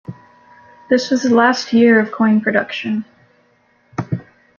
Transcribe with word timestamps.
This 0.89 1.11
was 1.11 1.21
the 1.21 1.35
last 1.35 1.73
year 1.73 1.99
of 1.99 2.11
coin 2.11 2.41
production. 2.41 3.05